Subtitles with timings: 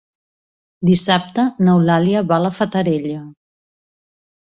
[0.89, 3.19] Dissabte n'Eulàlia va a la Fatarella.